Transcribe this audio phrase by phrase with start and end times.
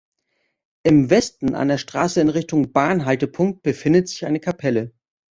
[0.81, 4.93] Im Westen an der Straße in Richtung Bahn-Haltepunkt befindet sich eine Kapelle.